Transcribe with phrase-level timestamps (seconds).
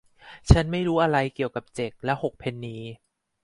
[0.51, 2.77] ฉันไม่รู้อะไรเกี่ยวกับเจ็กและหกเพนนี